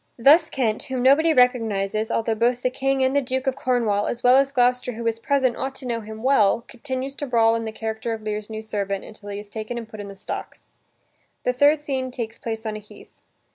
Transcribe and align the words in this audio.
Thus 0.17 0.49
Kent, 0.49 0.81
whom 0.85 1.03
nobody 1.03 1.31
recognizes, 1.31 2.09
altho 2.09 2.33
both 2.33 2.63
the 2.63 2.71
King 2.71 3.03
and 3.03 3.15
the 3.15 3.21
Duke 3.21 3.45
of 3.45 3.55
Cornwall, 3.55 4.07
as 4.07 4.23
well 4.23 4.35
as 4.35 4.51
Gloucester 4.51 4.93
who 4.93 5.05
is 5.05 5.19
present, 5.19 5.55
ought 5.55 5.75
to 5.75 5.85
know 5.85 6.01
him 6.01 6.23
well, 6.23 6.61
continues 6.67 7.13
to 7.17 7.27
brawl, 7.27 7.53
in 7.53 7.65
the 7.65 7.71
character 7.71 8.11
of 8.11 8.23
Lear's 8.23 8.49
new 8.49 8.63
servant, 8.63 9.05
until 9.05 9.29
he 9.29 9.37
is 9.37 9.47
taken 9.51 9.77
and 9.77 9.87
put 9.87 9.99
in 9.99 10.07
the 10.07 10.15
stocks. 10.15 10.71
The 11.43 11.53
third 11.53 11.83
scene 11.83 12.09
takes 12.09 12.39
place 12.39 12.65
on 12.65 12.75
a 12.75 12.79
heath. 12.79 13.21